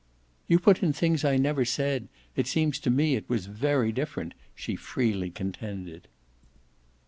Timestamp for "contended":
5.29-6.07